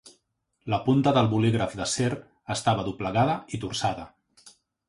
La 0.73 0.79
punta 0.87 1.13
del 1.17 1.29
bolígraf 1.33 1.77
d'acer 1.81 2.09
estava 2.57 2.89
doblegada 2.89 3.39
i 3.59 3.61
torçada. 3.67 4.09